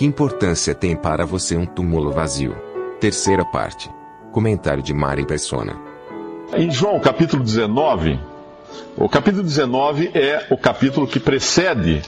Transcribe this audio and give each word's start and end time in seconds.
Que 0.00 0.06
importância 0.06 0.74
tem 0.74 0.96
para 0.96 1.26
você 1.26 1.58
um 1.58 1.66
túmulo 1.66 2.10
vazio? 2.10 2.56
Terceira 2.98 3.44
parte. 3.44 3.90
Comentário 4.32 4.82
de 4.82 4.94
Mari 4.94 5.26
Persona. 5.26 5.76
Em 6.56 6.70
João 6.70 6.98
capítulo 6.98 7.44
19, 7.44 8.18
o 8.96 9.10
capítulo 9.10 9.42
19 9.42 10.10
é 10.14 10.46
o 10.48 10.56
capítulo 10.56 11.06
que 11.06 11.20
precede 11.20 12.00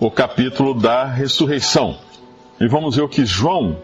o 0.00 0.10
capítulo 0.10 0.72
da 0.72 1.04
ressurreição. 1.04 1.98
E 2.58 2.66
vamos 2.66 2.96
ver 2.96 3.02
o 3.02 3.08
que 3.10 3.26
João 3.26 3.76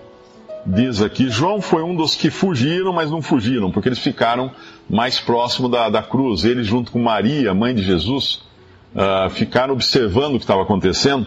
diz 0.64 1.02
aqui. 1.02 1.28
João 1.28 1.60
foi 1.60 1.82
um 1.82 1.94
dos 1.94 2.14
que 2.14 2.30
fugiram, 2.30 2.90
mas 2.90 3.10
não 3.10 3.20
fugiram, 3.20 3.70
porque 3.70 3.90
eles 3.90 3.98
ficaram 3.98 4.50
mais 4.88 5.20
próximo 5.20 5.68
da, 5.68 5.90
da 5.90 6.02
cruz. 6.02 6.46
Ele, 6.46 6.64
junto 6.64 6.90
com 6.90 6.98
Maria, 6.98 7.52
mãe 7.52 7.74
de 7.74 7.82
Jesus, 7.82 8.44
uh, 8.94 9.28
ficaram 9.28 9.74
observando 9.74 10.36
o 10.36 10.38
que 10.38 10.44
estava 10.44 10.62
acontecendo. 10.62 11.26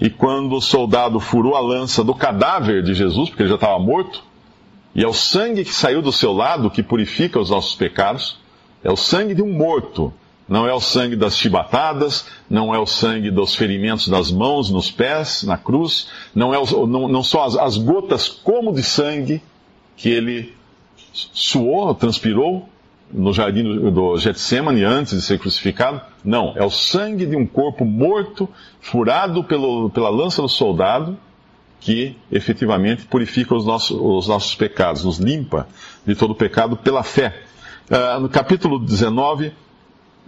E 0.00 0.08
quando 0.08 0.54
o 0.54 0.60
soldado 0.60 1.18
furou 1.18 1.56
a 1.56 1.60
lança 1.60 2.04
do 2.04 2.14
cadáver 2.14 2.82
de 2.82 2.94
Jesus, 2.94 3.28
porque 3.28 3.42
ele 3.42 3.48
já 3.48 3.56
estava 3.56 3.78
morto, 3.78 4.22
e 4.94 5.02
é 5.02 5.08
o 5.08 5.12
sangue 5.12 5.64
que 5.64 5.74
saiu 5.74 6.00
do 6.00 6.12
seu 6.12 6.32
lado 6.32 6.70
que 6.70 6.82
purifica 6.82 7.38
os 7.38 7.50
nossos 7.50 7.74
pecados, 7.74 8.38
é 8.82 8.90
o 8.90 8.96
sangue 8.96 9.34
de 9.34 9.42
um 9.42 9.52
morto 9.52 10.12
não 10.48 10.66
é 10.66 10.72
o 10.72 10.80
sangue 10.80 11.14
das 11.14 11.36
chibatadas, 11.36 12.26
não 12.48 12.74
é 12.74 12.78
o 12.78 12.86
sangue 12.86 13.30
dos 13.30 13.54
ferimentos 13.54 14.08
das 14.08 14.32
mãos, 14.32 14.70
nos 14.70 14.90
pés, 14.90 15.42
na 15.42 15.58
cruz, 15.58 16.08
não, 16.34 16.54
é 16.54 16.58
o, 16.58 16.86
não, 16.86 17.06
não 17.06 17.22
são 17.22 17.42
as, 17.42 17.54
as 17.56 17.76
gotas 17.76 18.28
como 18.28 18.72
de 18.72 18.82
sangue 18.82 19.42
que 19.94 20.08
ele 20.08 20.54
suou, 21.12 21.94
transpirou 21.94 22.66
no 23.12 23.32
jardim 23.32 23.62
do, 23.90 24.16
Getsemane 24.18 24.84
antes 24.84 25.14
de 25.14 25.22
ser 25.22 25.38
crucificado. 25.38 26.00
Não, 26.24 26.52
é 26.56 26.64
o 26.64 26.70
sangue 26.70 27.26
de 27.26 27.36
um 27.36 27.46
corpo 27.46 27.84
morto, 27.84 28.48
furado 28.80 29.42
pelo, 29.44 29.90
pela 29.90 30.10
lança 30.10 30.42
do 30.42 30.48
soldado, 30.48 31.16
que 31.80 32.16
efetivamente 32.30 33.06
purifica 33.06 33.54
os 33.54 33.64
nossos, 33.64 33.96
os 33.98 34.28
nossos 34.28 34.54
pecados, 34.54 35.04
nos 35.04 35.18
limpa 35.18 35.68
de 36.06 36.14
todo 36.14 36.34
pecado 36.34 36.76
pela 36.76 37.02
fé. 37.02 37.42
Uh, 37.90 38.20
no 38.20 38.28
capítulo 38.28 38.78
19, 38.78 39.52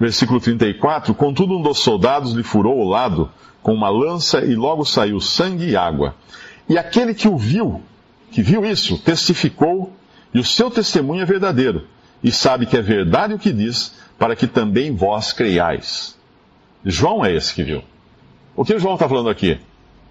Versículo 0.00 0.40
34: 0.40 1.14
Contudo, 1.14 1.58
um 1.58 1.62
dos 1.62 1.80
soldados 1.80 2.32
lhe 2.32 2.42
furou 2.42 2.78
o 2.78 2.88
lado 2.88 3.30
com 3.62 3.74
uma 3.74 3.90
lança 3.90 4.42
e 4.42 4.54
logo 4.54 4.82
saiu 4.82 5.20
sangue 5.20 5.68
e 5.68 5.76
água. 5.76 6.14
E 6.66 6.78
aquele 6.78 7.12
que 7.12 7.28
o 7.28 7.36
viu, 7.36 7.82
que 8.32 8.42
viu 8.42 8.64
isso, 8.64 8.96
testificou, 8.96 9.92
e 10.32 10.38
o 10.38 10.44
seu 10.44 10.70
testemunho 10.70 11.20
é 11.20 11.26
verdadeiro, 11.26 11.86
e 12.22 12.30
sabe 12.30 12.66
que 12.66 12.76
é 12.76 12.82
verdade 12.82 13.34
o 13.34 13.38
que 13.38 13.52
diz, 13.52 13.94
para 14.18 14.36
que 14.36 14.46
também 14.46 14.94
vós 14.94 15.32
creiais. 15.32 16.18
João 16.84 17.24
é 17.24 17.34
esse 17.34 17.54
que 17.54 17.62
viu. 17.62 17.82
O 18.54 18.64
que 18.64 18.78
João 18.78 18.94
está 18.94 19.08
falando 19.08 19.30
aqui? 19.30 19.58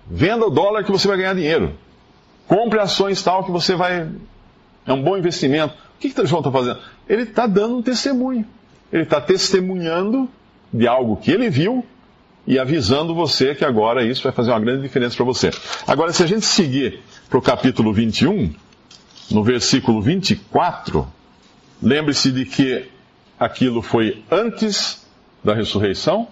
Venda 0.09 0.45
o 0.45 0.49
dólar 0.49 0.83
que 0.83 0.91
você 0.91 1.07
vai 1.07 1.17
ganhar 1.17 1.35
dinheiro. 1.35 1.75
Compre 2.47 2.79
ações 2.79 3.21
tal 3.21 3.43
que 3.43 3.51
você 3.51 3.75
vai. 3.75 4.09
É 4.85 4.93
um 4.93 5.03
bom 5.03 5.15
investimento. 5.17 5.75
O 5.95 5.99
que, 5.99 6.09
que 6.09 6.25
João 6.25 6.39
está 6.39 6.51
fazendo? 6.51 6.79
Ele 7.07 7.23
está 7.23 7.45
dando 7.45 7.77
um 7.77 7.81
testemunho. 7.81 8.45
Ele 8.91 9.03
está 9.03 9.21
testemunhando 9.21 10.27
de 10.73 10.87
algo 10.87 11.17
que 11.17 11.29
ele 11.29 11.49
viu 11.49 11.85
e 12.47 12.57
avisando 12.57 13.13
você 13.13 13.53
que 13.53 13.63
agora 13.63 14.03
isso 14.03 14.23
vai 14.23 14.31
fazer 14.31 14.49
uma 14.49 14.59
grande 14.59 14.81
diferença 14.81 15.15
para 15.15 15.25
você. 15.25 15.51
Agora, 15.85 16.11
se 16.11 16.23
a 16.23 16.27
gente 16.27 16.45
seguir 16.45 17.01
para 17.29 17.37
o 17.37 17.41
capítulo 17.41 17.93
21, 17.93 18.51
no 19.29 19.43
versículo 19.43 20.01
24, 20.01 21.07
lembre-se 21.81 22.31
de 22.31 22.45
que 22.45 22.85
aquilo 23.39 23.81
foi 23.81 24.23
antes 24.29 25.07
da 25.43 25.53
ressurreição, 25.53 26.27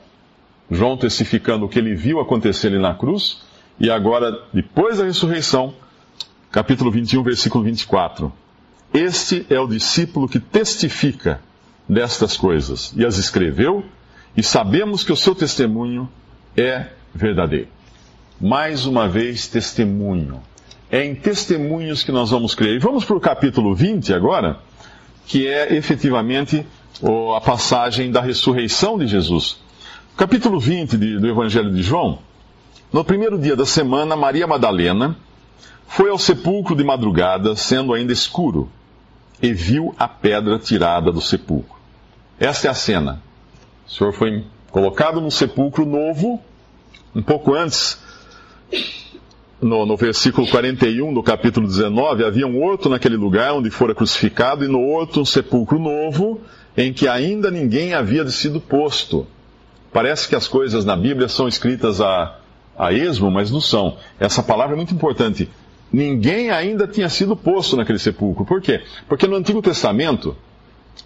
João 0.69 0.97
testificando 0.97 1.65
o 1.65 1.69
que 1.69 1.79
ele 1.79 1.95
viu 1.95 2.19
acontecer 2.19 2.67
ali 2.67 2.79
na 2.79 2.93
cruz, 2.93 3.41
e 3.79 3.89
agora, 3.89 4.43
depois 4.53 4.97
da 4.97 5.05
ressurreição, 5.05 5.73
capítulo 6.51 6.91
21, 6.91 7.23
versículo 7.23 7.63
24. 7.63 8.33
Este 8.93 9.45
é 9.49 9.59
o 9.59 9.67
discípulo 9.67 10.27
que 10.27 10.39
testifica 10.39 11.39
destas 11.87 12.35
coisas 12.35 12.93
e 12.95 13.05
as 13.05 13.17
escreveu, 13.17 13.85
e 14.35 14.43
sabemos 14.43 15.03
que 15.03 15.11
o 15.11 15.15
seu 15.15 15.33
testemunho 15.33 16.09
é 16.55 16.87
verdadeiro. 17.13 17.69
Mais 18.39 18.85
uma 18.85 19.07
vez, 19.07 19.47
testemunho. 19.47 20.41
É 20.91 21.03
em 21.03 21.15
testemunhos 21.15 22.03
que 22.03 22.11
nós 22.11 22.29
vamos 22.29 22.53
crer. 22.53 22.75
E 22.75 22.79
vamos 22.79 23.03
para 23.03 23.17
o 23.17 23.19
capítulo 23.19 23.73
20 23.73 24.13
agora, 24.13 24.59
que 25.27 25.45
é 25.45 25.75
efetivamente 25.75 26.65
a 27.35 27.41
passagem 27.41 28.09
da 28.09 28.21
ressurreição 28.21 28.97
de 28.97 29.05
Jesus. 29.05 29.59
Capítulo 30.15 30.59
20 30.59 30.97
do 30.97 31.27
Evangelho 31.27 31.71
de 31.71 31.83
João. 31.83 32.19
No 32.91 33.03
primeiro 33.03 33.38
dia 33.38 33.55
da 33.55 33.65
semana, 33.65 34.15
Maria 34.15 34.47
Madalena 34.47 35.15
foi 35.85 36.09
ao 36.09 36.17
sepulcro 36.17 36.75
de 36.75 36.83
madrugada, 36.83 37.55
sendo 37.55 37.93
ainda 37.93 38.13
escuro, 38.13 38.71
e 39.41 39.53
viu 39.53 39.93
a 39.99 40.07
pedra 40.07 40.57
tirada 40.57 41.11
do 41.11 41.21
sepulcro. 41.21 41.75
Esta 42.39 42.67
é 42.67 42.71
a 42.71 42.73
cena. 42.73 43.21
O 43.85 43.91
Senhor 43.91 44.13
foi 44.13 44.45
colocado 44.71 45.19
num 45.19 45.29
sepulcro 45.29 45.85
novo, 45.85 46.41
um 47.13 47.21
pouco 47.21 47.53
antes, 47.53 47.99
no, 49.62 49.85
no, 49.85 49.97
versículo 49.97 50.47
41 50.47 51.13
do 51.13 51.23
capítulo 51.23 51.68
19, 51.68 52.23
havia 52.23 52.47
um 52.47 52.62
outro 52.62 52.90
naquele 52.90 53.18
lugar 53.18 53.53
onde 53.53 53.69
fora 53.69 53.95
crucificado, 53.95 54.63
e 54.63 54.68
no 54.68 54.79
outro 54.79 55.22
um 55.22 55.25
sepulcro 55.25 55.79
novo, 55.79 56.41
em 56.75 56.94
que 56.94 57.07
ainda 57.07 57.50
ninguém 57.50 57.94
havia 57.94 58.28
sido 58.29 58.62
posto. 58.62 59.25
Parece 59.91 60.28
que 60.28 60.35
as 60.35 60.47
coisas 60.47 60.85
na 60.85 60.95
Bíblia 60.95 61.28
são 61.28 61.47
escritas 61.47 62.00
a, 62.01 62.38
a 62.78 62.94
esmo, 62.94 63.31
mas 63.31 63.50
não 63.50 63.62
são. 63.62 63.97
Essa 64.19 64.44
palavra 64.44 64.75
é 64.75 64.78
muito 64.78 64.94
importante. 64.94 65.50
Ninguém 65.91 66.51
ainda 66.51 66.88
tinha 66.88 67.09
sido 67.09 67.35
posto 67.35 67.75
naquele 67.75 67.97
sepulcro. 67.97 68.45
Por 68.45 68.62
quê? 68.62 68.81
Porque 69.07 69.25
no 69.25 69.35
Antigo 69.35 69.62
Testamento, 69.62 70.35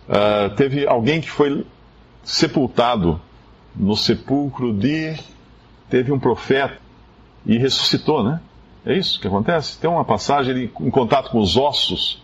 Uh, 0.07 0.53
teve 0.55 0.87
alguém 0.87 1.21
que 1.21 1.29
foi 1.29 1.65
sepultado 2.23 3.21
no 3.75 3.95
sepulcro 3.95 4.73
de. 4.73 5.15
Teve 5.89 6.11
um 6.11 6.19
profeta 6.19 6.79
e 7.45 7.57
ressuscitou, 7.57 8.23
né? 8.23 8.39
É 8.85 8.97
isso 8.97 9.19
que 9.19 9.27
acontece? 9.27 9.77
Tem 9.79 9.89
uma 9.89 10.03
passagem, 10.03 10.51
ele, 10.51 10.71
em 10.79 10.89
contato 10.89 11.29
com 11.29 11.39
os 11.39 11.55
ossos 11.55 12.21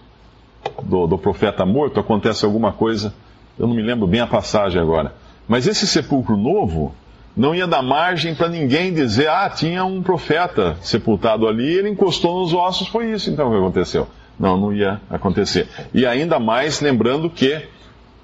do, 0.83 1.05
do 1.05 1.17
profeta 1.17 1.65
morto, 1.65 1.99
acontece 1.99 2.45
alguma 2.45 2.71
coisa, 2.71 3.13
eu 3.57 3.67
não 3.67 3.75
me 3.75 3.81
lembro 3.81 4.07
bem 4.07 4.21
a 4.21 4.27
passagem 4.27 4.81
agora. 4.81 5.13
Mas 5.47 5.67
esse 5.67 5.87
sepulcro 5.87 6.35
novo 6.35 6.93
não 7.35 7.53
ia 7.53 7.67
dar 7.67 7.83
margem 7.83 8.33
para 8.33 8.49
ninguém 8.49 8.91
dizer, 8.91 9.29
ah, 9.29 9.49
tinha 9.49 9.85
um 9.85 10.01
profeta 10.01 10.75
sepultado 10.81 11.47
ali, 11.47 11.71
ele 11.71 11.89
encostou 11.89 12.41
nos 12.41 12.53
ossos, 12.53 12.87
foi 12.87 13.11
isso 13.11 13.29
então 13.29 13.51
que 13.51 13.57
aconteceu. 13.57 14.07
Não, 14.39 14.57
não 14.57 14.73
ia 14.73 14.99
acontecer. 15.09 15.67
E 15.93 16.05
ainda 16.05 16.39
mais 16.39 16.81
lembrando 16.81 17.29
que 17.29 17.61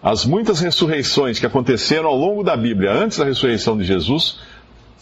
as 0.02 0.26
muitas 0.26 0.60
ressurreições 0.60 1.40
que 1.40 1.46
aconteceram 1.46 2.10
ao 2.10 2.18
longo 2.18 2.44
da 2.44 2.58
Bíblia, 2.58 2.92
antes 2.92 3.18
da 3.18 3.26
ressurreição 3.26 3.78
de 3.78 3.84
Jesus, 3.84 4.40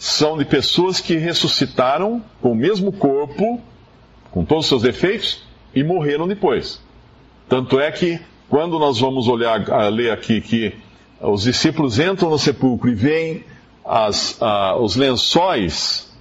são 0.02 0.36
de 0.36 0.44
pessoas 0.44 0.98
que 0.98 1.14
ressuscitaram 1.14 2.20
com 2.40 2.50
o 2.50 2.56
mesmo 2.56 2.90
corpo, 2.90 3.60
com 4.32 4.44
todos 4.44 4.64
os 4.64 4.68
seus 4.68 4.82
defeitos, 4.82 5.44
e 5.72 5.84
morreram 5.84 6.26
depois. 6.26 6.82
Tanto 7.48 7.78
é 7.78 7.88
que, 7.92 8.18
quando 8.48 8.80
nós 8.80 8.98
vamos 8.98 9.28
olhar, 9.28 9.64
ler 9.92 10.10
aqui 10.10 10.40
que 10.40 10.74
os 11.20 11.44
discípulos 11.44 12.00
entram 12.00 12.30
no 12.30 12.38
sepulcro 12.38 12.90
e 12.90 12.96
veem 12.96 13.44
as, 13.84 14.40
os 14.80 14.96
lençóis, 14.96 16.12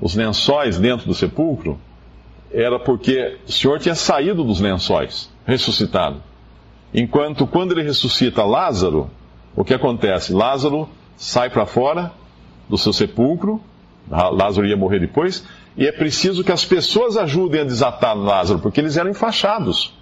os 0.00 0.14
lençóis 0.14 0.78
dentro 0.78 1.08
do 1.08 1.12
sepulcro, 1.12 1.80
era 2.52 2.78
porque 2.78 3.38
o 3.44 3.50
Senhor 3.50 3.80
tinha 3.80 3.96
saído 3.96 4.44
dos 4.44 4.60
lençóis, 4.60 5.28
ressuscitado. 5.44 6.22
Enquanto 6.94 7.44
quando 7.44 7.72
ele 7.72 7.82
ressuscita 7.82 8.44
Lázaro, 8.44 9.10
o 9.56 9.64
que 9.64 9.74
acontece? 9.74 10.32
Lázaro 10.32 10.88
sai 11.16 11.50
para 11.50 11.66
fora 11.66 12.12
do 12.68 12.76
seu 12.76 12.92
sepulcro, 12.92 13.60
Lázaro 14.10 14.66
ia 14.66 14.76
morrer 14.76 15.00
depois, 15.00 15.44
e 15.76 15.86
é 15.86 15.92
preciso 15.92 16.44
que 16.44 16.52
as 16.52 16.64
pessoas 16.64 17.16
ajudem 17.16 17.60
a 17.60 17.64
desatar 17.64 18.16
Lázaro, 18.16 18.60
porque 18.60 18.80
eles 18.80 18.96
eram 18.96 19.10
enfaixados. 19.10 19.92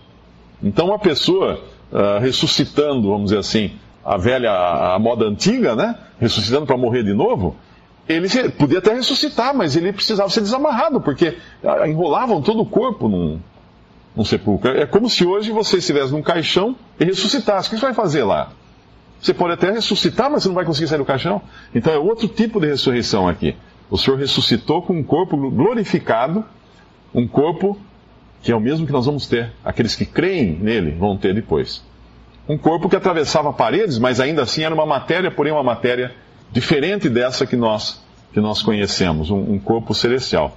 Então, 0.63 0.87
uma 0.87 0.99
pessoa 0.99 1.61
uh, 1.91 2.21
ressuscitando, 2.21 3.09
vamos 3.09 3.25
dizer 3.25 3.39
assim, 3.39 3.73
a 4.05 4.17
velha, 4.17 4.51
a 4.53 4.99
moda 4.99 5.25
antiga, 5.25 5.75
né? 5.75 5.97
Ressuscitando 6.21 6.67
para 6.67 6.77
morrer 6.77 7.03
de 7.03 7.15
novo, 7.15 7.57
ele 8.09 8.29
podia 8.51 8.79
até 8.79 8.93
ressuscitar, 8.93 9.55
mas 9.55 9.77
ele 9.77 9.93
precisava 9.93 10.29
ser 10.29 10.43
desamarrado, 10.43 11.01
porque 11.01 11.39
enrolavam 11.89 12.43
todo 12.43 12.61
o 12.61 12.67
corpo 12.67 13.09
num, 13.09 13.41
num 14.15 14.25
sepulcro. 14.25 14.71
É 14.71 14.87
como 14.87 15.09
se 15.09 15.25
hoje 15.25 15.51
você 15.51 15.79
estivesse 15.79 16.13
num 16.13 16.23
caixão 16.23 16.77
e 17.01 17.05
ressuscitasse. 17.05 17.69
O 17.69 17.71
que 17.71 17.79
você 17.79 17.87
vai 17.87 17.95
fazer 17.95 18.25
lá? 18.25 18.51
Você 19.25 19.33
pode 19.33 19.55
até 19.55 19.71
ressuscitar, 19.71 20.31
mas 20.31 20.43
você 20.43 20.49
não 20.51 20.55
vai 20.55 20.67
conseguir 20.67 20.87
sair 20.87 20.99
do 20.99 21.05
caixão. 21.07 21.41
Então 21.75 21.91
é 21.91 21.97
outro 21.97 22.29
tipo 22.29 22.61
de 22.61 22.67
ressurreição 22.67 23.27
aqui. 23.27 23.57
O 23.89 23.97
Senhor 23.97 24.19
ressuscitou 24.19 24.83
com 24.83 24.93
um 24.93 25.03
corpo 25.03 25.35
glorificado, 25.51 26.45
um 27.15 27.27
corpo 27.27 27.79
que 28.43 28.53
é 28.53 28.55
o 28.55 28.61
mesmo 28.61 28.85
que 28.85 28.93
nós 28.93 29.07
vamos 29.07 29.27
ter. 29.27 29.51
Aqueles 29.65 29.97
que 29.97 30.05
creem 30.05 30.53
nele 30.53 30.91
vão 30.91 31.17
ter 31.17 31.33
depois. 31.33 31.83
Um 32.47 32.59
corpo 32.59 32.87
que 32.87 32.97
atravessava 32.97 33.51
paredes, 33.51 33.99
mas 33.99 34.21
ainda 34.21 34.43
assim 34.43 34.63
era 34.63 34.75
uma 34.75 34.85
matéria, 34.85 35.31
porém 35.31 35.55
uma 35.55 35.63
matéria 35.63 36.15
diferente 36.53 37.09
dessa 37.09 37.47
que 37.47 37.57
nós, 37.57 38.05
que 38.31 38.41
nós 38.41 38.63
conhecemos, 38.63 39.31
um, 39.31 39.55
um 39.55 39.59
corpo 39.59 39.95
celestial. 39.95 40.55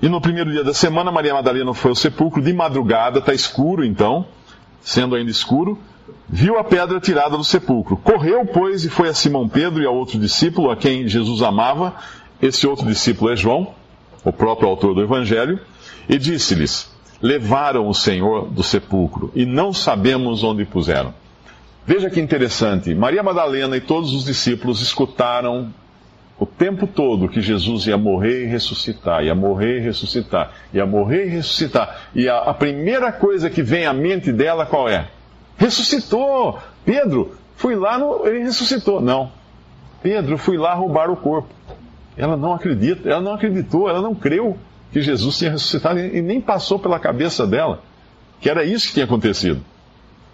E 0.00 0.08
no 0.08 0.22
primeiro 0.22 0.50
dia 0.50 0.64
da 0.64 0.72
semana, 0.72 1.12
Maria 1.12 1.34
Madalena 1.34 1.74
foi 1.74 1.90
ao 1.90 1.94
sepulcro 1.94 2.40
de 2.40 2.54
madrugada, 2.54 3.18
está 3.18 3.34
escuro 3.34 3.84
então, 3.84 4.24
sendo 4.80 5.14
ainda 5.14 5.30
escuro, 5.30 5.78
viu 6.28 6.58
a 6.58 6.64
pedra 6.64 7.00
tirada 7.00 7.36
do 7.36 7.44
sepulcro. 7.44 7.96
Correu, 7.96 8.44
pois, 8.46 8.84
e 8.84 8.90
foi 8.90 9.08
a 9.08 9.14
Simão 9.14 9.48
Pedro 9.48 9.82
e 9.82 9.86
ao 9.86 9.94
outro 9.94 10.18
discípulo, 10.18 10.70
a 10.70 10.76
quem 10.76 11.08
Jesus 11.08 11.42
amava. 11.42 11.94
Esse 12.40 12.66
outro 12.66 12.86
discípulo 12.86 13.30
é 13.32 13.36
João, 13.36 13.74
o 14.24 14.32
próprio 14.32 14.68
autor 14.68 14.94
do 14.94 15.02
Evangelho, 15.02 15.60
e 16.08 16.18
disse-lhes: 16.18 16.90
Levaram 17.20 17.86
o 17.88 17.94
Senhor 17.94 18.48
do 18.48 18.62
sepulcro 18.62 19.30
e 19.34 19.44
não 19.44 19.72
sabemos 19.72 20.42
onde 20.42 20.64
puseram. 20.64 21.12
Veja 21.86 22.08
que 22.08 22.20
interessante, 22.20 22.94
Maria 22.94 23.22
Madalena 23.22 23.76
e 23.76 23.80
todos 23.80 24.14
os 24.14 24.24
discípulos 24.24 24.80
escutaram 24.80 25.72
o 26.38 26.46
tempo 26.46 26.86
todo 26.86 27.28
que 27.28 27.42
Jesus 27.42 27.86
ia 27.86 27.98
morrer 27.98 28.44
e 28.44 28.46
ressuscitar, 28.46 29.22
ia 29.22 29.34
morrer 29.34 29.76
e 29.76 29.80
ressuscitar, 29.80 30.52
ia 30.72 30.86
morrer 30.86 31.26
e 31.26 31.28
ressuscitar. 31.28 32.08
E 32.14 32.28
a, 32.30 32.38
a 32.38 32.54
primeira 32.54 33.12
coisa 33.12 33.50
que 33.50 33.62
vem 33.62 33.84
à 33.84 33.92
mente 33.92 34.32
dela 34.32 34.64
qual 34.64 34.88
é? 34.88 35.08
Ressuscitou! 35.60 36.58
Pedro, 36.84 37.36
fui 37.54 37.76
lá, 37.76 37.98
no, 37.98 38.26
ele 38.26 38.44
ressuscitou. 38.44 39.00
Não. 39.00 39.30
Pedro, 40.02 40.38
fui 40.38 40.56
lá 40.56 40.72
roubar 40.72 41.10
o 41.10 41.16
corpo. 41.16 41.48
Ela 42.16 42.36
não 42.36 42.54
acredita, 42.54 43.08
ela 43.08 43.20
não 43.20 43.34
acreditou, 43.34 43.88
ela 43.88 44.00
não 44.00 44.14
creu 44.14 44.56
que 44.90 45.02
Jesus 45.02 45.36
tinha 45.38 45.50
ressuscitado 45.50 46.00
e 46.00 46.22
nem 46.22 46.40
passou 46.40 46.78
pela 46.78 46.98
cabeça 46.98 47.46
dela 47.46 47.82
que 48.40 48.48
era 48.48 48.64
isso 48.64 48.88
que 48.88 48.94
tinha 48.94 49.04
acontecido. 49.04 49.60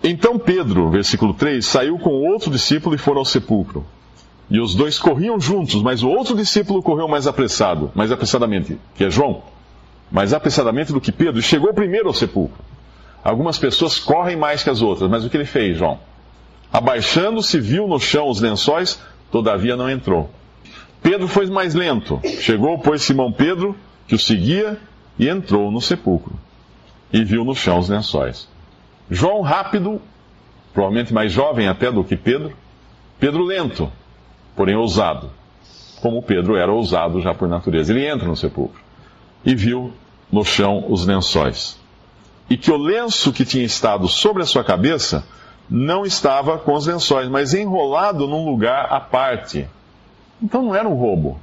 Então 0.03 0.39
Pedro, 0.39 0.89
versículo 0.91 1.35
3, 1.35 1.65
saiu 1.67 1.99
com 1.99 2.11
outro 2.11 2.51
discípulo 2.51 2.95
e 2.95 2.99
foram 2.99 3.19
ao 3.19 3.25
sepulcro. 3.25 3.85
E 4.49 4.61
os 4.61 4.77
dois 4.77 4.97
corriam 4.97 5.41
juntos, 5.41 5.83
mas 5.83 6.05
o 6.05 6.09
outro 6.09 6.37
discípulo 6.37 6.81
correu 6.81 7.09
mais 7.09 7.27
apressado, 7.27 7.91
mais 7.97 8.13
apressadamente, 8.13 8.79
que 8.95 9.05
é 9.05 9.11
João, 9.11 9.43
mais 10.11 10.33
apressadamente 10.33 10.93
do 10.93 11.01
que 11.01 11.11
Pedro, 11.11 11.41
e 11.41 11.43
chegou 11.43 11.75
primeiro 11.75 12.07
ao 12.07 12.15
sepulcro. 12.15 12.63
Algumas 13.27 13.59
pessoas 13.59 13.99
correm 13.99 14.37
mais 14.37 14.63
que 14.63 14.71
as 14.71 14.81
outras, 14.81 15.11
mas 15.11 15.25
o 15.25 15.29
que 15.29 15.37
ele 15.37 15.45
fez, 15.45 15.77
João? 15.77 15.99
Abaixando-se, 16.73 17.59
viu 17.59 17.89
no 17.89 17.99
chão 17.99 18.29
os 18.29 18.41
lençóis, 18.41 19.03
todavia 19.33 19.75
não 19.75 19.91
entrou. 19.91 20.31
Pedro 21.03 21.27
foi 21.27 21.45
mais 21.47 21.75
lento. 21.75 22.21
Chegou, 22.41 22.79
pois, 22.79 23.03
Simão 23.03 23.33
Pedro, 23.33 23.75
que 24.07 24.15
o 24.15 24.19
seguia, 24.19 24.79
e 25.19 25.29
entrou 25.29 25.73
no 25.73 25.81
sepulcro. 25.81 26.39
E 27.13 27.25
viu 27.25 27.45
no 27.45 27.53
chão 27.53 27.81
os 27.81 27.89
lençóis. 27.89 28.49
João 29.11 29.41
rápido, 29.41 30.01
provavelmente 30.73 31.13
mais 31.13 31.33
jovem 31.33 31.67
até 31.67 31.91
do 31.91 32.05
que 32.05 32.17
Pedro. 32.17 32.53
Pedro 33.19 33.43
lento, 33.43 33.91
porém 34.55 34.77
ousado. 34.77 35.33
Como 36.01 36.23
Pedro 36.23 36.55
era 36.55 36.73
ousado 36.73 37.21
já 37.21 37.35
por 37.35 37.49
natureza. 37.49 37.93
Ele 37.93 38.07
entra 38.07 38.29
no 38.29 38.37
sepulcro 38.37 38.81
e 39.45 39.53
viu 39.53 39.93
no 40.31 40.45
chão 40.45 40.85
os 40.89 41.05
lençóis. 41.05 41.85
E 42.49 42.57
que 42.57 42.71
o 42.71 42.77
lenço 42.77 43.33
que 43.33 43.45
tinha 43.45 43.65
estado 43.65 44.09
sobre 44.09 44.43
a 44.43 44.47
sua 44.47 44.63
cabeça 44.63 45.27
não 45.69 46.05
estava 46.05 46.59
com 46.59 46.75
os 46.75 46.87
lençóis, 46.87 47.29
mas 47.29 47.55
enrolado 47.55 48.27
num 48.27 48.49
lugar 48.49 48.87
à 48.93 49.01
parte. 49.01 49.67
Então 50.41 50.63
não 50.63 50.75
era 50.75 50.89
um 50.89 50.95
roubo. 50.95 51.41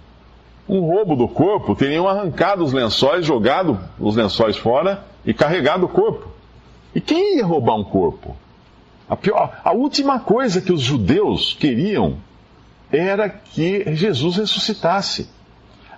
Um 0.68 0.80
roubo 0.80 1.16
do 1.16 1.28
corpo 1.28 1.76
teriam 1.76 2.08
arrancado 2.08 2.64
os 2.64 2.72
lençóis, 2.72 3.26
jogado 3.26 3.78
os 4.00 4.16
lençóis 4.16 4.56
fora 4.56 5.04
e 5.26 5.34
carregado 5.34 5.86
o 5.86 5.90
corpo. 5.90 6.30
E 6.96 7.02
quem 7.02 7.38
ia 7.38 7.46
roubar 7.46 7.76
um 7.76 7.84
corpo? 7.84 8.36
A, 9.10 9.16
pior, 9.16 9.60
a 9.64 9.74
última 9.74 10.20
coisa 10.20 10.62
que 10.62 10.72
os 10.72 10.82
judeus 10.82 11.56
queriam 11.60 12.18
era 12.92 13.28
que 13.28 13.94
Jesus 13.96 14.38
ressuscitasse. 14.38 15.30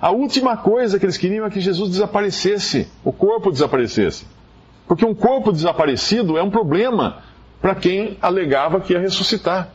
A 0.01 0.11
última 0.11 0.57
coisa 0.57 0.97
que 0.97 1.05
eles 1.05 1.17
queriam 1.17 1.45
é 1.45 1.49
que 1.49 1.61
Jesus 1.61 1.91
desaparecesse, 1.91 2.87
o 3.03 3.11
corpo 3.11 3.51
desaparecesse. 3.51 4.25
Porque 4.87 5.05
um 5.05 5.15
corpo 5.15 5.51
desaparecido 5.51 6.37
é 6.37 6.43
um 6.43 6.49
problema 6.49 7.17
para 7.61 7.75
quem 7.75 8.17
alegava 8.21 8.79
que 8.79 8.93
ia 8.93 8.99
ressuscitar. 8.99 9.69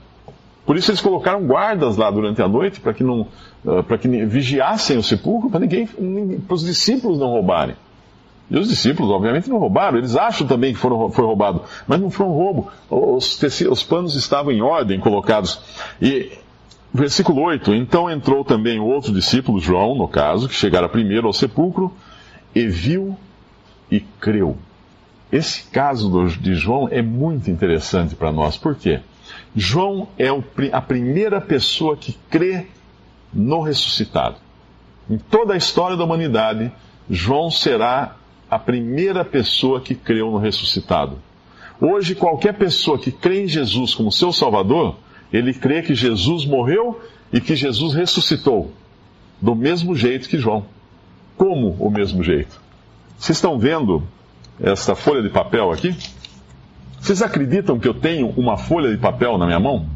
Por 0.64 0.76
isso 0.76 0.90
eles 0.90 1.00
colocaram 1.00 1.44
guardas 1.44 1.96
lá 1.96 2.10
durante 2.10 2.40
a 2.40 2.46
noite 2.46 2.80
para 2.80 2.94
que 2.94 3.02
não, 3.02 3.26
uh, 3.64 3.82
para 3.82 3.98
que 3.98 4.06
vigiassem 4.26 4.96
o 4.96 5.02
sepulcro, 5.02 5.50
para 5.50 5.60
ninguém, 5.60 5.86
para 5.86 6.54
os 6.54 6.64
discípulos 6.64 7.18
não 7.18 7.28
roubarem. 7.28 7.74
E 8.50 8.58
os 8.58 8.68
discípulos, 8.68 9.10
obviamente, 9.10 9.48
não 9.48 9.58
roubaram. 9.58 9.98
Eles 9.98 10.16
acham 10.16 10.46
também 10.46 10.72
que 10.72 10.78
foram, 10.78 11.10
foi 11.10 11.24
roubado, 11.24 11.62
mas 11.86 12.00
não 12.00 12.10
foi 12.10 12.26
um 12.26 12.32
roubo. 12.32 12.68
Os, 12.90 13.36
tecidos, 13.36 13.78
os 13.78 13.82
panos 13.84 14.16
estavam 14.16 14.52
em 14.52 14.60
ordem 14.60 14.98
colocados. 14.98 15.60
E 16.02 16.32
versículo 16.92 17.42
8: 17.42 17.72
Então 17.74 18.10
entrou 18.10 18.44
também 18.44 18.80
o 18.80 18.86
outro 18.86 19.12
discípulo, 19.12 19.60
João, 19.60 19.94
no 19.94 20.08
caso, 20.08 20.48
que 20.48 20.54
chegara 20.54 20.88
primeiro 20.88 21.28
ao 21.28 21.32
sepulcro 21.32 21.92
e 22.54 22.66
viu 22.66 23.16
e 23.90 24.00
creu. 24.00 24.56
Esse 25.32 25.62
caso 25.70 26.28
de 26.40 26.54
João 26.54 26.88
é 26.90 27.00
muito 27.00 27.50
interessante 27.50 28.14
para 28.14 28.32
nós. 28.32 28.56
Por 28.56 28.74
quê? 28.74 29.00
João 29.54 30.08
é 30.18 30.28
a 30.72 30.80
primeira 30.80 31.40
pessoa 31.40 31.96
que 31.96 32.16
crê 32.28 32.66
no 33.32 33.60
ressuscitado. 33.62 34.36
Em 35.08 35.18
toda 35.18 35.54
a 35.54 35.56
história 35.56 35.96
da 35.96 36.04
humanidade, 36.04 36.72
João 37.08 37.50
será 37.50 38.16
a 38.50 38.58
primeira 38.58 39.24
pessoa 39.24 39.80
que 39.80 39.94
creu 39.94 40.30
no 40.30 40.38
ressuscitado. 40.38 41.18
Hoje, 41.80 42.14
qualquer 42.14 42.54
pessoa 42.54 42.98
que 42.98 43.10
crê 43.10 43.44
em 43.44 43.48
Jesus 43.48 43.94
como 43.94 44.12
seu 44.12 44.32
Salvador, 44.32 44.96
ele 45.32 45.54
crê 45.54 45.82
que 45.82 45.94
Jesus 45.94 46.44
morreu 46.44 47.00
e 47.32 47.40
que 47.40 47.54
Jesus 47.54 47.94
ressuscitou. 47.94 48.72
Do 49.40 49.54
mesmo 49.54 49.94
jeito 49.94 50.28
que 50.28 50.38
João. 50.38 50.66
Como 51.36 51.76
o 51.78 51.88
mesmo 51.88 52.22
jeito? 52.22 52.60
Vocês 53.16 53.38
estão 53.38 53.58
vendo 53.58 54.02
esta 54.62 54.94
folha 54.94 55.22
de 55.22 55.28
papel 55.30 55.70
aqui? 55.70 55.96
Vocês 57.00 57.22
acreditam 57.22 57.78
que 57.78 57.88
eu 57.88 57.94
tenho 57.94 58.28
uma 58.36 58.56
folha 58.56 58.90
de 58.90 58.98
papel 58.98 59.38
na 59.38 59.46
minha 59.46 59.60
mão? 59.60 59.86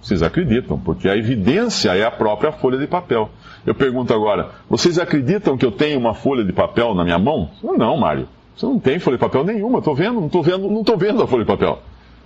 Vocês 0.00 0.22
acreditam, 0.22 0.78
porque 0.78 1.08
a 1.08 1.16
evidência 1.16 1.90
é 1.94 2.04
a 2.04 2.10
própria 2.10 2.50
folha 2.50 2.78
de 2.78 2.86
papel. 2.86 3.30
Eu 3.64 3.74
pergunto 3.74 4.12
agora: 4.12 4.50
vocês 4.68 4.98
acreditam 4.98 5.56
que 5.56 5.64
eu 5.64 5.70
tenho 5.70 5.98
uma 6.00 6.14
folha 6.14 6.44
de 6.44 6.52
papel 6.52 6.94
na 6.94 7.04
minha 7.04 7.18
mão? 7.18 7.50
Não, 7.62 7.96
Mário. 7.96 8.28
Você 8.56 8.66
não 8.66 8.78
tem 8.78 8.98
folha 8.98 9.16
de 9.16 9.20
papel 9.20 9.44
nenhuma. 9.44 9.78
Estou 9.78 9.94
vendo, 9.94 10.20
não 10.20 10.26
estou 10.26 10.42
vendo, 10.42 10.68
não 10.68 10.80
estou 10.80 10.96
vendo 10.96 11.22
a 11.22 11.26
folha 11.26 11.44
de 11.44 11.50
papel. 11.50 11.78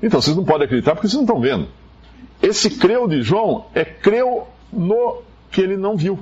Então 0.02 0.20
vocês 0.20 0.36
não 0.36 0.44
podem 0.44 0.64
acreditar 0.64 0.92
porque 0.94 1.08
vocês 1.08 1.16
não 1.16 1.24
estão 1.24 1.40
vendo. 1.40 1.68
Esse 2.42 2.70
creu 2.70 3.08
de 3.08 3.22
João 3.22 3.66
é 3.74 3.84
creu 3.84 4.46
no 4.72 5.22
que 5.50 5.60
ele 5.60 5.76
não 5.76 5.96
viu. 5.96 6.18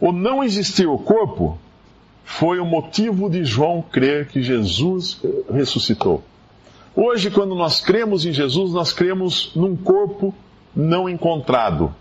O 0.00 0.12
não 0.12 0.42
existir 0.42 0.86
o 0.86 0.98
corpo 0.98 1.58
foi 2.24 2.58
o 2.58 2.64
motivo 2.64 3.28
de 3.28 3.44
João 3.44 3.82
crer 3.82 4.28
que 4.28 4.42
Jesus 4.42 5.20
ressuscitou. 5.52 6.22
Hoje, 6.94 7.30
quando 7.30 7.54
nós 7.54 7.80
cremos 7.80 8.26
em 8.26 8.32
Jesus, 8.32 8.72
nós 8.72 8.92
cremos 8.92 9.52
num 9.54 9.76
corpo 9.76 10.34
não 10.74 11.08
encontrado 11.08 11.94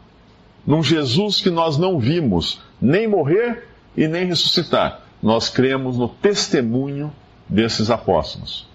num 0.65 0.83
Jesus 0.83 1.41
que 1.41 1.49
nós 1.49 1.77
não 1.77 1.99
vimos 1.99 2.61
nem 2.81 3.07
morrer 3.07 3.67
e 3.95 4.07
nem 4.07 4.25
ressuscitar. 4.25 5.01
Nós 5.21 5.49
cremos 5.49 5.97
no 5.97 6.07
testemunho 6.07 7.11
desses 7.47 7.89
apóstolos 7.89 8.67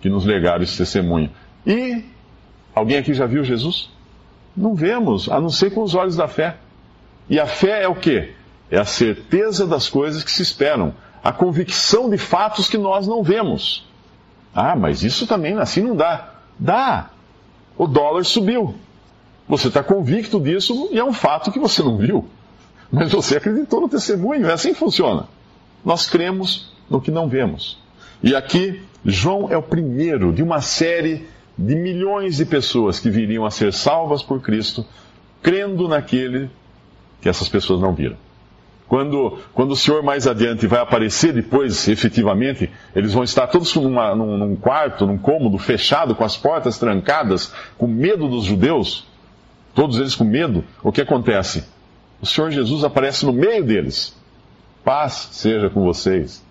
que 0.00 0.08
nos 0.08 0.24
legaram 0.24 0.62
esse 0.62 0.76
testemunho. 0.76 1.30
E 1.66 2.04
alguém 2.74 2.98
aqui 2.98 3.14
já 3.14 3.26
viu 3.26 3.44
Jesus? 3.44 3.90
Não 4.56 4.74
vemos, 4.74 5.28
a 5.28 5.40
não 5.40 5.50
ser 5.50 5.70
com 5.70 5.82
os 5.82 5.94
olhos 5.94 6.16
da 6.16 6.28
fé. 6.28 6.56
E 7.28 7.38
a 7.38 7.46
fé 7.46 7.82
é 7.82 7.88
o 7.88 7.94
quê? 7.94 8.32
É 8.70 8.78
a 8.78 8.84
certeza 8.84 9.66
das 9.66 9.88
coisas 9.88 10.22
que 10.22 10.30
se 10.30 10.42
esperam, 10.42 10.94
a 11.22 11.32
convicção 11.32 12.10
de 12.10 12.18
fatos 12.18 12.68
que 12.68 12.78
nós 12.78 13.06
não 13.06 13.22
vemos. 13.22 13.86
Ah, 14.54 14.76
mas 14.76 15.02
isso 15.02 15.26
também 15.26 15.58
assim 15.58 15.82
não 15.82 15.96
dá. 15.96 16.34
Dá. 16.58 17.10
O 17.76 17.86
dólar 17.86 18.24
subiu. 18.24 18.74
Você 19.48 19.68
está 19.68 19.82
convicto 19.82 20.40
disso 20.40 20.88
e 20.92 20.98
é 20.98 21.04
um 21.04 21.12
fato 21.12 21.50
que 21.50 21.58
você 21.58 21.82
não 21.82 21.96
viu. 21.96 22.28
Mas 22.90 23.12
você 23.12 23.36
acreditou 23.36 23.80
no 23.80 23.88
testemunho, 23.88 24.48
é 24.48 24.52
assim 24.52 24.72
que 24.72 24.78
funciona. 24.78 25.28
Nós 25.84 26.08
cremos 26.08 26.72
no 26.88 27.00
que 27.00 27.10
não 27.10 27.28
vemos. 27.28 27.78
E 28.22 28.34
aqui, 28.34 28.82
João 29.04 29.50
é 29.50 29.56
o 29.56 29.62
primeiro 29.62 30.32
de 30.32 30.42
uma 30.42 30.60
série 30.60 31.26
de 31.56 31.74
milhões 31.74 32.36
de 32.36 32.44
pessoas 32.44 33.00
que 33.00 33.10
viriam 33.10 33.44
a 33.44 33.50
ser 33.50 33.72
salvas 33.72 34.22
por 34.22 34.40
Cristo, 34.40 34.84
crendo 35.42 35.88
naquele 35.88 36.50
que 37.20 37.28
essas 37.28 37.48
pessoas 37.48 37.80
não 37.80 37.94
viram. 37.94 38.16
Quando, 38.88 39.38
quando 39.52 39.72
o 39.72 39.76
Senhor 39.76 40.02
mais 40.02 40.26
adiante 40.26 40.66
vai 40.66 40.80
aparecer 40.80 41.34
depois, 41.34 41.86
efetivamente, 41.88 42.70
eles 42.96 43.12
vão 43.12 43.22
estar 43.22 43.46
todos 43.46 43.74
numa, 43.74 44.14
num, 44.14 44.38
num 44.38 44.56
quarto, 44.56 45.06
num 45.06 45.18
cômodo 45.18 45.58
fechado, 45.58 46.14
com 46.14 46.24
as 46.24 46.38
portas 46.38 46.78
trancadas, 46.78 47.52
com 47.76 47.86
medo 47.86 48.26
dos 48.28 48.44
judeus, 48.44 49.06
todos 49.74 49.98
eles 49.98 50.14
com 50.14 50.24
medo. 50.24 50.64
O 50.82 50.90
que 50.90 51.02
acontece? 51.02 51.64
O 52.20 52.26
Senhor 52.26 52.50
Jesus 52.50 52.82
aparece 52.82 53.26
no 53.26 53.32
meio 53.32 53.62
deles. 53.62 54.16
Paz 54.82 55.28
seja 55.32 55.68
com 55.68 55.84
vocês. 55.84 56.42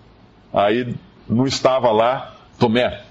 Aí 0.52 0.94
não 1.28 1.44
estava 1.44 1.90
lá 1.90 2.36
Tomé. 2.56 3.02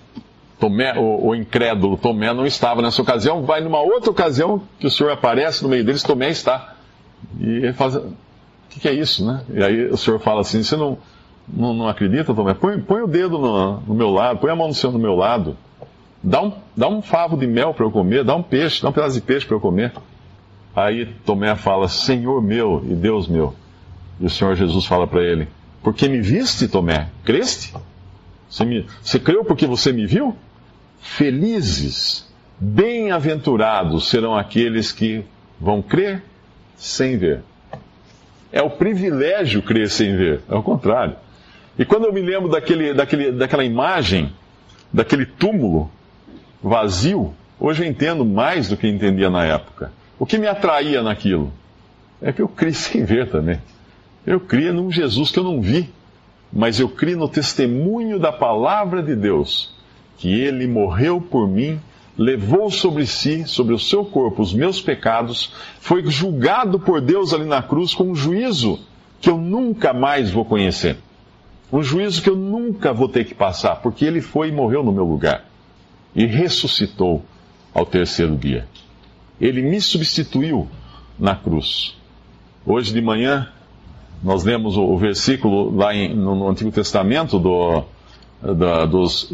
Tomé, 0.58 0.98
o, 0.98 1.28
o, 1.28 1.36
incrédulo 1.36 1.98
Tomé 1.98 2.34
não 2.34 2.46
estava 2.46 2.82
nessa 2.82 3.02
ocasião. 3.02 3.44
Vai 3.44 3.60
numa 3.60 3.80
outra 3.82 4.10
ocasião 4.10 4.64
que 4.80 4.88
o 4.88 4.90
Senhor 4.90 5.12
aparece 5.12 5.64
no 5.64 5.70
meio 5.70 5.84
deles, 5.84 6.02
Tomé 6.02 6.30
está. 6.30 6.76
E 7.40 7.46
ele 7.46 7.74
faz, 7.74 8.00
o 8.68 8.70
que, 8.70 8.82
que, 8.82 8.88
é 8.88 8.94
isso, 8.94 9.26
né? 9.26 9.42
E 9.50 9.64
aí 9.64 9.86
o 9.88 9.98
Senhor 9.98 10.20
fala 10.20 10.42
assim, 10.42 10.62
você 10.62 10.76
não, 10.76 10.98
não, 11.48 11.74
não 11.74 11.88
acredita, 11.88 12.34
Tomé? 12.34 12.54
Põe, 12.54 12.80
põe 12.80 13.02
o 13.02 13.08
dedo 13.08 13.40
no, 13.40 13.80
no, 13.82 13.96
meu 13.96 14.10
lado, 14.10 14.40
põe 14.40 14.52
a 14.52 14.56
mão 14.56 14.68
no 14.68 14.74
seu 14.74 14.92
no 14.92 15.00
meu 15.00 15.16
lado. 15.16 15.58
Dá 16.22 16.42
um, 16.42 16.54
dá 16.76 16.88
um 16.90 17.02
favo 17.02 17.38
de 17.38 17.48
mel 17.48 17.74
para 17.74 17.86
eu 17.86 17.92
comer, 17.92 18.24
dá 18.24 18.36
um 18.36 18.44
peixe, 18.44 18.82
dá 18.82 18.90
um 18.90 18.92
pedaço 18.92 19.16
de 19.16 19.22
peixe 19.22 19.46
para 19.46 19.56
eu 19.56 19.62
comer. 19.62 19.94
Aí 20.76 21.06
Tomé 21.26 21.56
fala, 21.56 21.88
Senhor 21.88 22.42
meu 22.42 22.84
e 22.86 22.94
Deus 22.94 23.28
meu. 23.28 23.56
E 24.20 24.26
o 24.26 24.30
Senhor 24.30 24.56
Jesus 24.56 24.86
fala 24.86 25.08
para 25.08 25.24
ele, 25.24 25.48
porque 25.82 26.10
me 26.10 26.20
viste, 26.20 26.68
Tomé? 26.68 27.10
Creste? 27.24 27.74
Você, 28.50 28.66
me, 28.66 28.86
você 29.02 29.20
creu 29.20 29.46
porque 29.46 29.66
você 29.66 29.94
me 29.94 30.06
viu? 30.06 30.36
Felizes, 31.00 32.28
bem-aventurados 32.60 34.10
serão 34.10 34.36
aqueles 34.36 34.92
que 34.92 35.24
vão 35.60 35.82
crer 35.82 36.24
sem 36.76 37.18
ver. 37.18 37.42
É 38.52 38.62
o 38.62 38.70
privilégio 38.70 39.62
crer 39.62 39.90
sem 39.90 40.16
ver, 40.16 40.42
é 40.50 40.56
o 40.56 40.64
contrário. 40.64 41.16
E 41.78 41.86
quando 41.86 42.06
eu 42.06 42.14
me 42.14 42.22
lembro 42.22 42.50
daquele, 42.50 42.94
daquele, 42.94 43.32
daquela 43.32 43.64
imagem, 43.64 44.34
daquele 44.92 45.26
túmulo 45.26 45.92
vazio, 46.62 47.34
hoje 47.60 47.84
eu 47.84 47.88
entendo 47.88 48.26
mais 48.26 48.70
do 48.70 48.78
que 48.78 48.88
entendia 48.88 49.30
na 49.30 49.46
época. 49.46 49.92
O 50.18 50.26
que 50.26 50.38
me 50.38 50.48
atraía 50.48 51.04
naquilo? 51.04 51.54
É 52.22 52.32
que 52.32 52.42
eu 52.42 52.48
criei 52.48 52.74
sem 52.76 53.06
ver 53.06 53.30
também. 53.30 53.60
Eu 54.26 54.40
cria 54.40 54.74
num 54.74 54.92
Jesus 54.92 55.32
que 55.32 55.40
eu 55.40 55.44
não 55.44 55.62
vi, 55.62 55.90
mas 56.52 56.80
eu 56.80 56.90
crio 56.90 57.18
no 57.18 57.30
testemunho 57.30 58.20
da 58.20 58.32
palavra 58.32 59.04
de 59.04 59.16
Deus, 59.16 59.76
que 60.18 60.34
ele 60.34 60.68
morreu 60.68 61.22
por 61.22 61.48
mim, 61.48 61.80
levou 62.18 62.72
sobre 62.72 63.06
si, 63.06 63.46
sobre 63.46 63.76
o 63.76 63.80
seu 63.80 64.04
corpo, 64.04 64.42
os 64.42 64.54
meus 64.54 64.82
pecados, 64.82 65.54
foi 65.80 66.06
julgado 66.08 66.80
por 66.80 67.00
Deus 67.00 67.34
ali 67.34 67.46
na 67.46 67.62
cruz 67.62 67.94
com 67.94 68.06
um 68.06 68.16
juízo 68.16 68.80
que 69.22 69.30
eu 69.30 69.38
nunca 69.38 69.94
mais 69.94 70.32
vou 70.32 70.44
conhecer. 70.44 70.98
Um 71.72 71.84
juízo 71.84 72.22
que 72.22 72.30
eu 72.30 72.36
nunca 72.36 72.92
vou 72.94 73.08
ter 73.08 73.26
que 73.26 73.36
passar, 73.36 73.76
porque 73.78 74.06
ele 74.06 74.22
foi 74.22 74.50
e 74.50 74.52
morreu 74.52 74.84
no 74.84 74.92
meu 74.92 75.06
lugar. 75.06 75.46
E 76.16 76.26
ressuscitou 76.26 77.24
ao 77.74 77.86
terceiro 77.86 78.36
dia. 78.36 78.68
Ele 79.40 79.62
me 79.62 79.80
substituiu 79.80 80.68
na 81.20 81.36
cruz. 81.36 81.96
Hoje 82.66 82.94
de 82.94 83.02
manhã, 83.02 83.50
nós 84.24 84.44
lemos 84.44 84.78
o, 84.78 84.98
versículo 84.98 85.76
lá 85.76 85.94
em, 85.94 86.16
no, 86.16 86.36
no, 86.36 86.50
Antigo 86.50 86.72
Testamento 86.72 87.38
do, 87.38 87.84
da, 88.42 88.86
dos, 88.86 89.32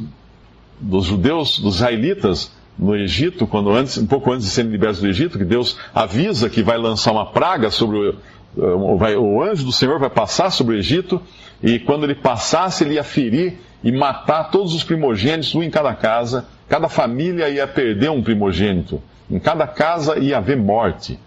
dos 0.80 1.06
judeus, 1.06 1.60
dos 1.60 1.76
israelitas 1.76 2.52
no 2.78 2.96
Egito, 2.96 3.46
quando 3.46 3.72
antes, 3.72 3.98
um 3.98 4.08
pouco 4.08 4.32
antes 4.32 4.46
de 4.46 4.52
serem 4.52 4.72
libertos 4.72 5.00
do 5.00 5.08
Egito, 5.08 5.38
que 5.38 5.46
Deus 5.46 5.78
avisa 5.94 6.50
que 6.50 6.64
vai 6.64 6.78
lançar 6.78 7.12
uma 7.12 7.26
praga 7.26 7.70
sobre 7.70 8.16
o, 8.56 8.98
vai, 8.98 9.16
o 9.16 9.42
anjo 9.42 9.66
do 9.66 9.72
Senhor 9.72 10.00
vai 10.00 10.10
passar 10.10 10.50
sobre 10.50 10.76
o 10.76 10.80
Egito, 10.80 11.22
e 11.62 11.80
quando 11.80 12.04
ele 12.04 12.16
passasse, 12.16 12.84
ele 12.84 12.96
ia 12.96 13.04
ferir 13.04 13.60
e 13.84 13.92
matar 13.92 14.50
todos 14.50 14.74
os 14.74 14.84
primogênitos, 14.84 15.54
um 15.56 15.64
em 15.64 15.70
cada 15.70 15.94
casa, 15.94 16.46
cada 16.68 16.88
família 16.88 17.50
ia 17.50 17.68
perder 17.68 18.10
um 18.10 18.22
primogênito, 18.22 19.02
em 19.30 19.40
cada 19.40 19.68
casa 19.68 20.18
ia 20.20 20.38
haver 20.38 20.58
morte. 20.58 21.20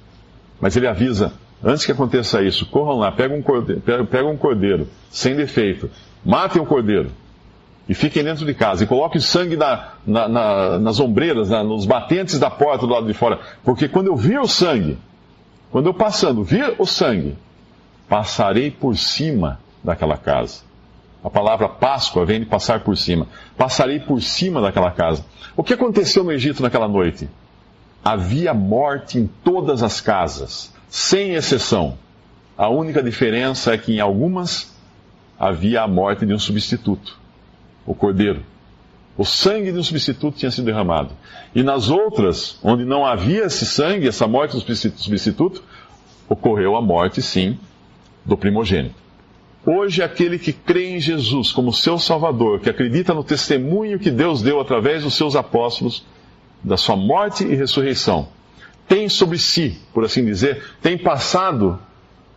Mas 0.60 0.76
ele 0.76 0.86
avisa: 0.86 1.32
Antes 1.62 1.84
que 1.84 1.92
aconteça 1.92 2.42
isso, 2.42 2.66
corram 2.66 2.98
lá, 2.98 3.12
pegam 3.12 3.38
um 3.38 3.42
cordeiro, 3.42 3.82
pegam 4.06 4.32
um 4.32 4.36
cordeiro 4.36 4.88
sem 5.10 5.34
defeito, 5.34 5.90
matem 6.24 6.60
o 6.60 6.66
cordeiro 6.66 7.10
e 7.88 7.94
fiquem 7.94 8.24
dentro 8.24 8.44
de 8.44 8.54
casa 8.54 8.84
e 8.84 8.86
coloquem 8.86 9.20
sangue 9.20 9.56
na, 9.56 9.92
na, 10.06 10.28
na, 10.28 10.78
nas 10.78 10.98
ombreiras, 10.98 11.50
nos 11.50 11.86
batentes 11.86 12.38
da 12.38 12.50
porta 12.50 12.86
do 12.86 12.92
lado 12.92 13.06
de 13.06 13.14
fora, 13.14 13.38
porque 13.64 13.88
quando 13.88 14.08
eu 14.08 14.16
vir 14.16 14.40
o 14.40 14.48
sangue, 14.48 14.98
quando 15.70 15.86
eu 15.86 15.94
passando 15.94 16.42
vir 16.42 16.74
o 16.78 16.86
sangue, 16.86 17.36
passarei 18.08 18.70
por 18.70 18.96
cima 18.96 19.60
daquela 19.82 20.16
casa. 20.16 20.66
A 21.22 21.30
palavra 21.30 21.68
Páscoa 21.68 22.24
vem 22.24 22.40
de 22.40 22.46
passar 22.46 22.80
por 22.80 22.96
cima. 22.96 23.26
Passarei 23.56 23.98
por 23.98 24.22
cima 24.22 24.60
daquela 24.60 24.92
casa. 24.92 25.24
O 25.56 25.64
que 25.64 25.74
aconteceu 25.74 26.22
no 26.22 26.30
Egito 26.30 26.62
naquela 26.62 26.86
noite? 26.86 27.28
Havia 28.04 28.54
morte 28.54 29.18
em 29.18 29.26
todas 29.26 29.82
as 29.82 30.00
casas 30.00 30.72
sem 30.88 31.34
exceção. 31.34 31.98
A 32.56 32.68
única 32.68 33.02
diferença 33.02 33.74
é 33.74 33.78
que 33.78 33.96
em 33.96 34.00
algumas 34.00 34.74
havia 35.38 35.82
a 35.82 35.88
morte 35.88 36.24
de 36.24 36.32
um 36.32 36.38
substituto, 36.38 37.18
o 37.86 37.94
cordeiro. 37.94 38.42
O 39.16 39.24
sangue 39.24 39.72
de 39.72 39.78
um 39.78 39.82
substituto 39.82 40.36
tinha 40.36 40.50
sido 40.50 40.66
derramado. 40.66 41.10
E 41.54 41.62
nas 41.62 41.88
outras, 41.88 42.58
onde 42.62 42.84
não 42.84 43.06
havia 43.06 43.44
esse 43.44 43.64
sangue, 43.64 44.08
essa 44.08 44.26
morte 44.26 44.52
do 44.52 44.60
substituto, 44.60 45.62
ocorreu 46.28 46.76
a 46.76 46.82
morte, 46.82 47.22
sim, 47.22 47.58
do 48.24 48.36
primogênito. 48.36 48.94
Hoje, 49.64 50.02
aquele 50.02 50.38
que 50.38 50.52
crê 50.52 50.96
em 50.96 51.00
Jesus 51.00 51.50
como 51.50 51.72
seu 51.72 51.98
Salvador, 51.98 52.60
que 52.60 52.68
acredita 52.68 53.14
no 53.14 53.24
testemunho 53.24 53.98
que 53.98 54.10
Deus 54.10 54.42
deu 54.42 54.60
através 54.60 55.02
dos 55.02 55.14
seus 55.14 55.34
apóstolos, 55.34 56.04
da 56.62 56.76
sua 56.76 56.96
morte 56.96 57.44
e 57.44 57.54
ressurreição, 57.54 58.28
tem 58.86 59.08
sobre 59.08 59.38
si, 59.38 59.80
por 59.92 60.04
assim 60.04 60.24
dizer, 60.24 60.62
tem 60.80 60.96
passado 60.96 61.80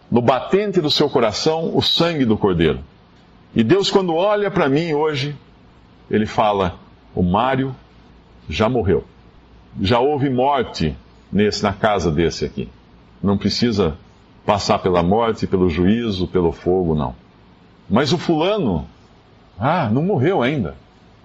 no 0.09 0.21
batente 0.21 0.81
do 0.81 0.89
seu 0.89 1.09
coração 1.09 1.75
o 1.75 1.81
sangue 1.81 2.25
do 2.25 2.37
Cordeiro. 2.37 2.79
E 3.55 3.63
Deus, 3.63 3.89
quando 3.89 4.15
olha 4.15 4.51
para 4.51 4.69
mim 4.69 4.93
hoje, 4.93 5.35
ele 6.09 6.25
fala: 6.25 6.77
o 7.15 7.23
Mário 7.23 7.75
já 8.47 8.69
morreu. 8.69 9.03
Já 9.81 9.99
houve 9.99 10.29
morte 10.29 10.95
nesse, 11.31 11.63
na 11.63 11.73
casa 11.73 12.11
desse 12.11 12.45
aqui. 12.45 12.69
Não 13.21 13.37
precisa 13.37 13.97
passar 14.45 14.79
pela 14.79 15.03
morte, 15.03 15.45
pelo 15.45 15.69
juízo, 15.69 16.27
pelo 16.27 16.51
fogo, 16.51 16.95
não. 16.95 17.15
Mas 17.89 18.13
o 18.13 18.17
fulano, 18.17 18.87
ah, 19.57 19.89
não 19.89 20.01
morreu 20.01 20.41
ainda. 20.41 20.75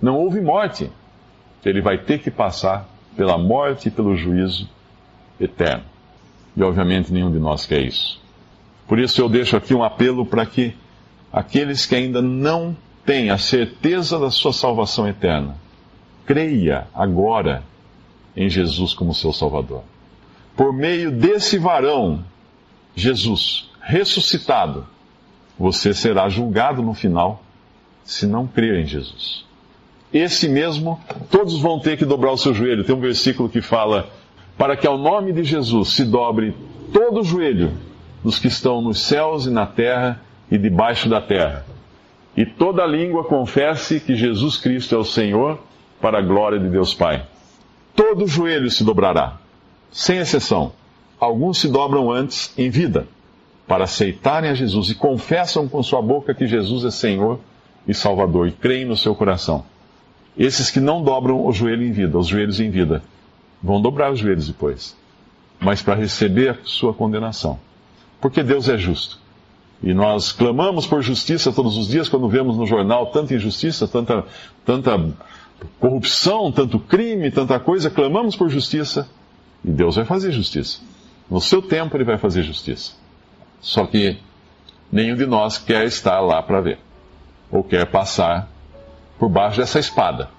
Não 0.00 0.16
houve 0.16 0.40
morte. 0.40 0.90
Ele 1.64 1.80
vai 1.80 1.98
ter 1.98 2.18
que 2.18 2.30
passar 2.30 2.86
pela 3.16 3.38
morte 3.38 3.88
e 3.88 3.90
pelo 3.90 4.16
juízo 4.16 4.68
eterno. 5.40 5.84
E 6.56 6.62
obviamente 6.62 7.12
nenhum 7.12 7.30
de 7.30 7.38
nós 7.38 7.66
quer 7.66 7.80
isso. 7.80 8.20
Por 8.86 8.98
isso 8.98 9.20
eu 9.20 9.28
deixo 9.28 9.56
aqui 9.56 9.74
um 9.74 9.82
apelo 9.82 10.26
para 10.26 10.44
que 10.44 10.74
aqueles 11.34 11.84
que 11.84 11.96
ainda 11.96 12.22
não 12.22 12.76
têm 13.04 13.30
a 13.30 13.36
certeza 13.36 14.20
da 14.20 14.30
sua 14.30 14.52
salvação 14.52 15.08
eterna, 15.08 15.56
creia 16.24 16.86
agora 16.94 17.64
em 18.36 18.48
Jesus 18.48 18.94
como 18.94 19.12
seu 19.12 19.32
Salvador. 19.32 19.82
Por 20.56 20.72
meio 20.72 21.10
desse 21.10 21.58
varão, 21.58 22.24
Jesus, 22.94 23.68
ressuscitado, 23.82 24.86
você 25.58 25.92
será 25.92 26.28
julgado 26.28 26.82
no 26.82 26.94
final 26.94 27.42
se 28.04 28.28
não 28.28 28.46
crer 28.46 28.84
em 28.84 28.86
Jesus. 28.86 29.44
Esse 30.12 30.48
mesmo, 30.48 31.00
todos 31.32 31.58
vão 31.58 31.80
ter 31.80 31.98
que 31.98 32.04
dobrar 32.04 32.30
o 32.30 32.38
seu 32.38 32.54
joelho. 32.54 32.84
Tem 32.84 32.94
um 32.94 33.00
versículo 33.00 33.48
que 33.48 33.60
fala 33.60 34.08
para 34.56 34.76
que 34.76 34.86
ao 34.86 34.96
nome 34.96 35.32
de 35.32 35.42
Jesus 35.42 35.94
se 35.94 36.04
dobre 36.04 36.54
todo 36.92 37.20
o 37.20 37.24
joelho 37.24 37.72
dos 38.22 38.38
que 38.38 38.46
estão 38.46 38.80
nos 38.80 39.00
céus 39.00 39.46
e 39.46 39.50
na 39.50 39.66
terra 39.66 40.20
e 40.50 40.58
debaixo 40.58 41.08
da 41.08 41.20
terra, 41.20 41.64
e 42.36 42.44
toda 42.44 42.86
língua 42.86 43.24
confesse 43.24 44.00
que 44.00 44.14
Jesus 44.14 44.56
Cristo 44.56 44.94
é 44.94 44.98
o 44.98 45.04
Senhor, 45.04 45.58
para 46.00 46.18
a 46.18 46.22
glória 46.22 46.58
de 46.58 46.68
Deus 46.68 46.92
Pai. 46.92 47.24
Todo 47.94 48.26
joelho 48.26 48.70
se 48.70 48.84
dobrará, 48.84 49.38
sem 49.90 50.18
exceção. 50.18 50.72
Alguns 51.18 51.58
se 51.58 51.68
dobram 51.68 52.10
antes 52.10 52.52
em 52.58 52.68
vida, 52.68 53.06
para 53.66 53.84
aceitarem 53.84 54.50
a 54.50 54.54
Jesus 54.54 54.90
e 54.90 54.94
confessam 54.94 55.68
com 55.68 55.82
sua 55.82 56.02
boca 56.02 56.34
que 56.34 56.46
Jesus 56.46 56.84
é 56.84 56.90
Senhor 56.90 57.40
e 57.86 57.94
Salvador, 57.94 58.48
e 58.48 58.52
creem 58.52 58.84
no 58.84 58.96
seu 58.96 59.14
coração. 59.14 59.64
Esses 60.36 60.70
que 60.70 60.80
não 60.80 61.02
dobram 61.02 61.46
o 61.46 61.52
joelho 61.52 61.84
em 61.86 61.92
vida, 61.92 62.18
os 62.18 62.26
joelhos 62.26 62.60
em 62.60 62.68
vida, 62.68 63.02
Vão 63.64 63.80
dobrar 63.80 64.12
os 64.12 64.18
joelhos 64.18 64.46
depois. 64.46 64.94
Mas 65.58 65.80
para 65.80 65.94
receber 65.94 66.60
sua 66.64 66.92
condenação. 66.92 67.58
Porque 68.20 68.42
Deus 68.42 68.68
é 68.68 68.76
justo. 68.76 69.18
E 69.84 69.92
nós 69.92 70.32
clamamos 70.32 70.86
por 70.86 71.02
justiça 71.02 71.52
todos 71.52 71.76
os 71.76 71.88
dias 71.88 72.08
quando 72.08 72.26
vemos 72.26 72.56
no 72.56 72.64
jornal 72.64 73.08
tanta 73.08 73.34
injustiça, 73.34 73.86
tanta, 73.86 74.24
tanta 74.64 74.98
corrupção, 75.78 76.50
tanto 76.50 76.78
crime, 76.78 77.30
tanta 77.30 77.60
coisa. 77.60 77.90
Clamamos 77.90 78.34
por 78.34 78.48
justiça 78.48 79.06
e 79.62 79.70
Deus 79.70 79.96
vai 79.96 80.06
fazer 80.06 80.32
justiça. 80.32 80.80
No 81.30 81.38
seu 81.38 81.60
tempo, 81.60 81.94
Ele 81.98 82.04
vai 82.04 82.16
fazer 82.16 82.42
justiça. 82.42 82.92
Só 83.60 83.84
que 83.84 84.16
nenhum 84.90 85.16
de 85.16 85.26
nós 85.26 85.58
quer 85.58 85.84
estar 85.84 86.18
lá 86.20 86.42
para 86.42 86.62
ver, 86.62 86.78
ou 87.50 87.62
quer 87.62 87.84
passar 87.84 88.48
por 89.18 89.28
baixo 89.28 89.58
dessa 89.58 89.78
espada, 89.78 90.30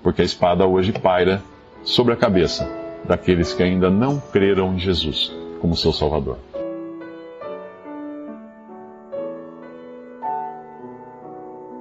porque 0.00 0.22
a 0.22 0.24
espada 0.24 0.64
hoje 0.64 0.92
paira 0.92 1.42
sobre 1.82 2.12
a 2.12 2.16
cabeça 2.16 2.70
daqueles 3.04 3.52
que 3.52 3.64
ainda 3.64 3.90
não 3.90 4.20
creram 4.20 4.74
em 4.74 4.78
Jesus 4.78 5.32
como 5.60 5.76
seu 5.76 5.92
Salvador. 5.92 6.38